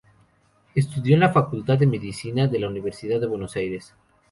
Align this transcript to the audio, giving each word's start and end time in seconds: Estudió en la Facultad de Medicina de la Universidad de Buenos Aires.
Estudió 0.73 1.13
en 1.13 1.19
la 1.19 1.31
Facultad 1.31 1.77
de 1.77 1.85
Medicina 1.85 2.47
de 2.47 2.57
la 2.57 2.67
Universidad 2.69 3.19
de 3.21 3.27
Buenos 3.27 3.55
Aires. 3.55 3.93